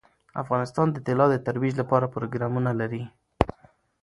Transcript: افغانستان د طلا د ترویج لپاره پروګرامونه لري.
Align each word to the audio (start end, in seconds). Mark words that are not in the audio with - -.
افغانستان 0.41 0.87
د 0.91 0.97
طلا 1.05 1.25
د 1.31 1.35
ترویج 1.45 1.73
لپاره 1.81 2.11
پروګرامونه 2.15 2.71
لري. 2.79 3.03